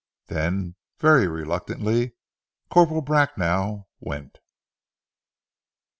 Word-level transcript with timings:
Then, 0.29 0.77
very 0.97 1.27
reluctantly, 1.27 2.15
Corporal 2.71 3.03
Bracknell 3.03 3.87
went. 3.99 4.39